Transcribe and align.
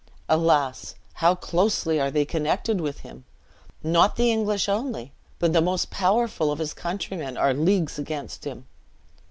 Alas, 0.27 0.95
how 1.21 1.35
closely 1.35 2.01
are 2.01 2.09
they 2.09 2.25
connected 2.25 2.81
with 2.81 3.01
him! 3.01 3.23
Not 3.83 4.15
the 4.15 4.31
English 4.31 4.67
only, 4.67 5.11
but 5.37 5.53
the 5.53 5.61
most 5.61 5.91
powerful 5.91 6.51
of 6.51 6.57
his 6.57 6.73
countrymen 6.73 7.37
are 7.37 7.53
leagues 7.53 7.99
against 7.99 8.43
him. 8.45 8.65